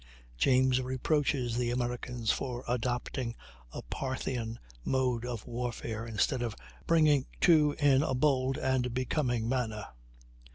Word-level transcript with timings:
James 0.35 0.81
reproaches 0.81 1.57
the 1.57 1.69
Americans 1.69 2.31
for 2.31 2.63
adopting 2.67 3.35
a 3.71 3.83
"Parthian" 3.83 4.57
mode 4.83 5.23
of 5.27 5.45
warfare, 5.45 6.07
instead 6.07 6.41
of 6.41 6.55
"bringing 6.87 7.27
to 7.41 7.73
in 7.77 8.01
a 8.01 8.15
bold 8.15 8.57
and 8.57 8.95
becoming 8.95 9.47
manner." 9.47 9.89